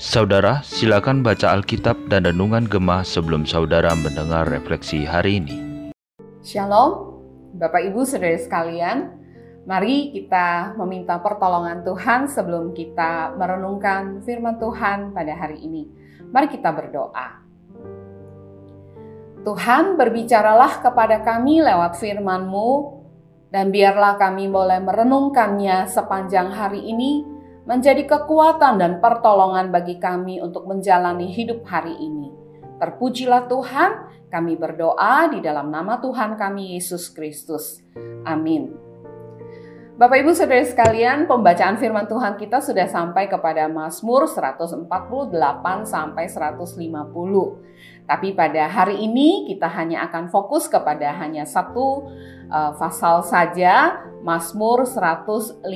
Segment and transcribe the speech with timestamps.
[0.00, 5.56] Saudara, silakan baca Alkitab dan Renungan Gemah sebelum saudara mendengar refleksi hari ini.
[6.40, 7.20] Shalom,
[7.60, 9.20] Bapak Ibu Saudara sekalian.
[9.68, 15.92] Mari kita meminta pertolongan Tuhan sebelum kita merenungkan firman Tuhan pada hari ini.
[16.32, 17.44] Mari kita berdoa.
[19.44, 22.99] Tuhan berbicaralah kepada kami lewat firman-Mu
[23.50, 27.26] dan biarlah kami boleh merenungkannya sepanjang hari ini
[27.66, 32.34] menjadi kekuatan dan pertolongan bagi kami untuk menjalani hidup hari ini.
[32.80, 33.90] Terpujilah Tuhan,
[34.32, 37.84] kami berdoa di dalam nama Tuhan kami Yesus Kristus.
[38.24, 38.89] Amin.
[40.00, 44.88] Bapak Ibu Saudara sekalian, pembacaan firman Tuhan kita sudah sampai kepada Mazmur 148
[45.84, 46.88] sampai 150.
[48.08, 52.08] Tapi pada hari ini kita hanya akan fokus kepada hanya satu
[52.48, 55.68] uh, saja, Mazmur 150.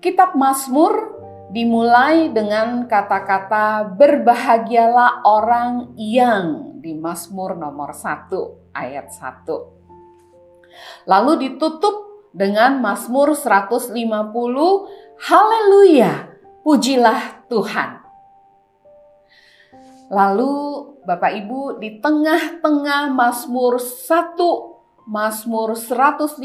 [0.00, 1.20] Kitab Mazmur
[1.52, 11.04] dimulai dengan kata-kata berbahagialah orang yang di Mazmur nomor 1 ayat 1.
[11.04, 12.03] Lalu ditutup
[12.34, 13.94] dengan Mazmur 150
[15.22, 16.34] Haleluya,
[16.66, 18.02] pujilah Tuhan.
[20.10, 20.54] Lalu
[21.06, 26.40] Bapak Ibu di tengah-tengah Mazmur 1 Mazmur 150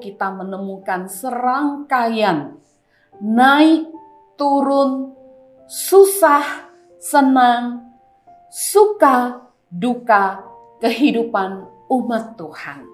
[0.00, 2.56] kita menemukan serangkaian
[3.20, 3.92] naik,
[4.40, 5.12] turun,
[5.68, 7.92] susah, senang,
[8.48, 10.42] suka, duka,
[10.80, 12.88] kehidupan umat Tuhan.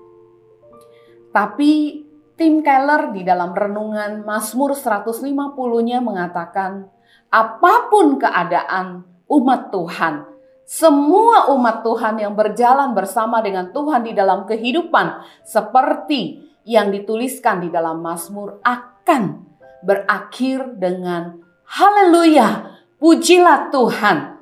[1.30, 2.02] Tapi
[2.41, 6.88] Tim Keller di dalam renungan Mazmur 150-nya mengatakan,
[7.28, 10.24] apa pun keadaan umat Tuhan,
[10.64, 17.68] semua umat Tuhan yang berjalan bersama dengan Tuhan di dalam kehidupan seperti yang dituliskan di
[17.68, 19.44] dalam Mazmur akan
[19.84, 24.41] berakhir dengan haleluya, pujilah Tuhan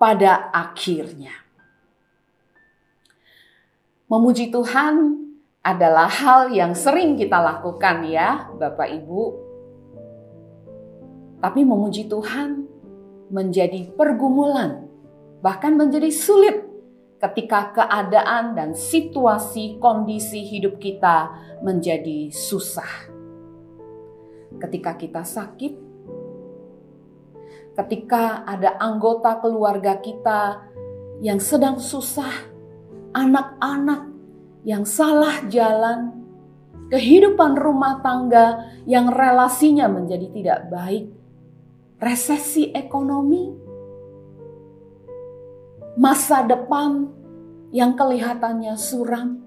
[0.00, 1.44] pada akhirnya.
[4.08, 5.23] Memuji Tuhan
[5.64, 9.22] adalah hal yang sering kita lakukan ya, Bapak Ibu.
[11.40, 12.68] Tapi memuji Tuhan
[13.32, 14.84] menjadi pergumulan,
[15.40, 16.60] bahkan menjadi sulit
[17.16, 21.32] ketika keadaan dan situasi kondisi hidup kita
[21.64, 23.08] menjadi susah
[24.60, 25.74] ketika kita sakit,
[27.74, 30.62] ketika ada anggota keluarga kita
[31.20, 32.32] yang sedang susah,
[33.14, 34.13] anak-anak
[34.64, 36.24] yang salah jalan,
[36.88, 41.04] kehidupan rumah tangga yang relasinya menjadi tidak baik,
[42.00, 43.52] resesi ekonomi,
[46.00, 47.12] masa depan
[47.76, 49.44] yang kelihatannya suram.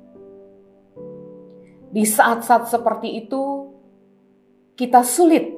[1.88, 3.74] Di saat-saat seperti itu,
[4.78, 5.50] kita sulit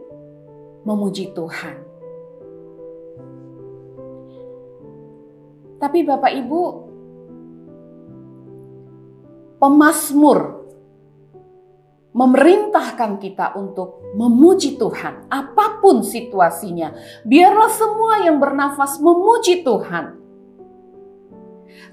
[0.87, 1.75] memuji Tuhan.
[5.79, 6.88] Tapi Bapak Ibu,
[9.59, 10.59] pemazmur
[12.09, 16.91] memerintahkan kita untuk memuji Tuhan, apa pun situasinya.
[17.21, 20.17] Biarlah semua yang bernafas memuji Tuhan.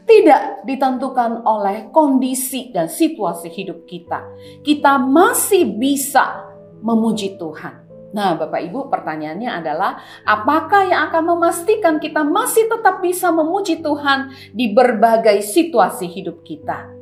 [0.06, 4.22] Tidak ditentukan oleh kondisi dan situasi hidup kita.
[4.62, 6.46] Kita masih bisa
[6.80, 7.84] memuji Tuhan.
[8.14, 14.32] Nah, Bapak Ibu, pertanyaannya adalah apakah yang akan memastikan kita masih tetap bisa memuji Tuhan
[14.54, 16.95] di berbagai situasi hidup kita?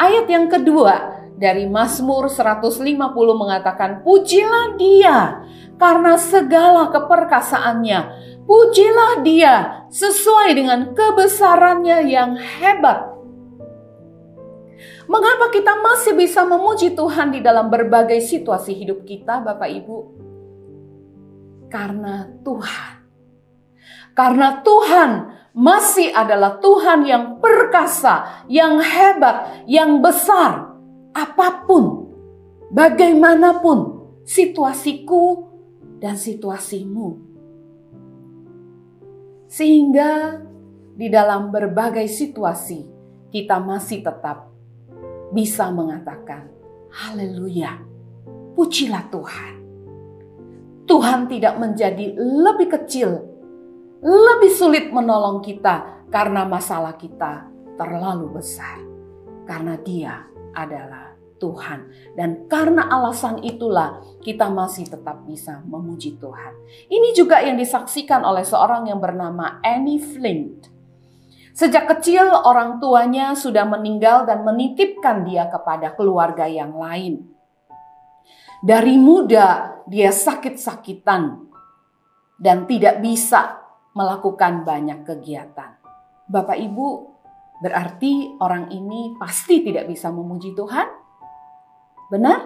[0.00, 5.42] Ayat yang kedua dari Mazmur 150 mengatakan, "Pujilah Dia
[5.80, 8.00] karena segala keperkasaannya.
[8.46, 13.12] Pujilah Dia sesuai dengan kebesarannya yang hebat."
[15.10, 19.98] Mengapa kita masih bisa memuji Tuhan di dalam berbagai situasi hidup kita, Bapak Ibu?
[21.66, 22.92] Karena Tuhan.
[24.12, 25.10] Karena Tuhan
[25.52, 30.72] masih adalah Tuhan yang perkasa, yang hebat, yang besar.
[31.12, 32.08] Apa pun,
[32.72, 35.52] bagaimanapun situasiku
[36.00, 37.20] dan situasimu.
[39.52, 40.40] Sehingga
[40.96, 42.88] di dalam berbagai situasi
[43.28, 44.48] kita masih tetap
[45.36, 46.48] bisa mengatakan,
[46.88, 47.76] "Haleluya,
[48.56, 49.52] pujilah Tuhan."
[50.88, 53.31] Tuhan tidak menjadi lebih kecil,
[54.02, 57.46] lebih sulit menolong kita karena masalah kita
[57.78, 58.82] terlalu besar,
[59.46, 61.86] karena Dia adalah Tuhan,
[62.18, 66.54] dan karena alasan itulah kita masih tetap bisa memuji Tuhan.
[66.90, 70.66] Ini juga yang disaksikan oleh seorang yang bernama Annie Flint.
[71.54, 77.28] Sejak kecil orang tuanya sudah meninggal dan menitipkan dia kepada keluarga yang lain.
[78.62, 81.50] Dari muda dia sakit-sakitan
[82.38, 83.61] dan tidak bisa
[83.92, 85.76] melakukan banyak kegiatan.
[86.28, 86.88] Bapak Ibu,
[87.60, 90.88] berarti orang ini pasti tidak bisa memuji Tuhan?
[92.08, 92.40] Benar?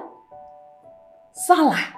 [1.34, 1.94] Salah.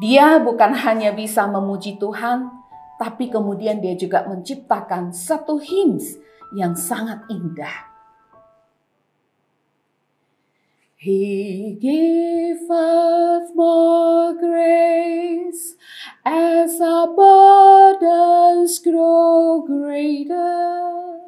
[0.00, 2.48] Dia bukan hanya bisa memuji Tuhan,
[2.96, 6.16] tapi kemudian dia juga menciptakan satu hymns
[6.56, 7.92] yang sangat indah.
[11.02, 15.74] He giveth more grace
[16.24, 21.18] as our burdens grow greater.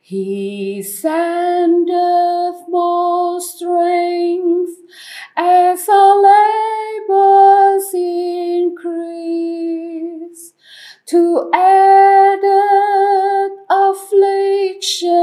[0.00, 1.88] He sendeth
[2.68, 4.78] more strength
[5.36, 6.22] as our
[7.08, 9.24] labors increase
[11.06, 15.16] to added afflictions.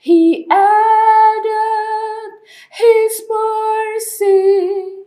[0.00, 2.30] He added
[2.72, 5.04] his mercy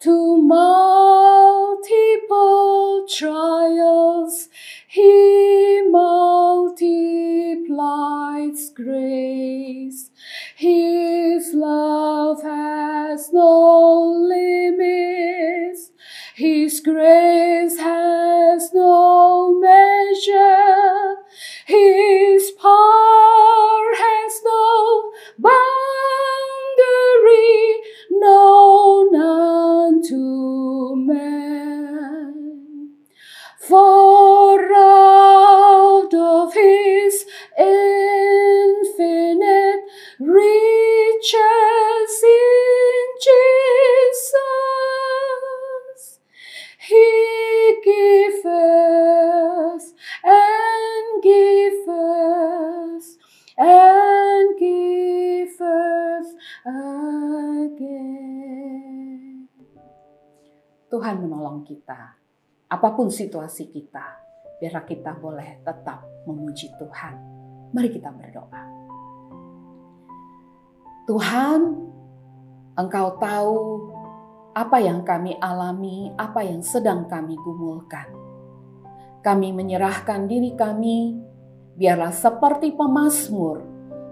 [0.00, 0.95] to multiple
[3.08, 4.48] trials.
[4.88, 6.80] He multiplies
[8.74, 10.10] grace.
[10.56, 15.90] His love has no limits.
[16.34, 17.25] His grace
[60.96, 62.16] Tuhan menolong kita,
[62.72, 64.16] apa pun situasi kita,
[64.56, 67.14] biar kita boleh tetap memuji Tuhan.
[67.76, 68.64] Mari kita berdoa.
[71.04, 71.60] Tuhan,
[72.80, 73.56] Engkau tahu
[74.56, 78.08] apa yang kami alami, apa yang sedang kami gumulkan.
[79.20, 81.12] Kami menyerahkan diri kami,
[81.76, 83.60] biarlah seperti pemazmur,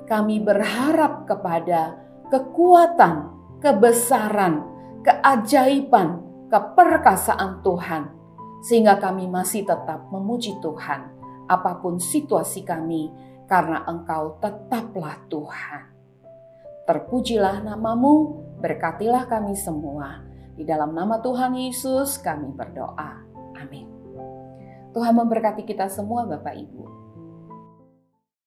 [0.04, 1.96] kami berharap kepada
[2.28, 3.32] kekuatan,
[3.64, 4.68] kebesaran,
[5.00, 6.23] keajaiban,
[6.54, 8.14] keperkasaan Tuhan,
[8.62, 11.10] sehingga kami masih tetap memuji Tuhan,
[11.50, 13.10] apa pun situasi kami,
[13.50, 15.90] karena Engkau tetaplah Tuhan.
[16.86, 20.22] Terpujilah namamu, berkatilah kami semua.
[20.54, 23.18] Di dalam nama Tuhan Yesus kami berdoa.
[23.58, 23.90] Amin.
[24.94, 26.93] Tuhan memberkati kita semua Bapak Ibu.